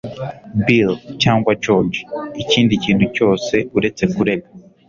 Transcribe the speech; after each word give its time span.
bill 0.65 0.91
cyangwa 1.21 1.51
george- 1.63 1.97
ikindi 2.43 2.73
kintu 2.83 3.05
cyose 3.15 3.55
uretse 3.77 4.03
kurega 4.13 4.47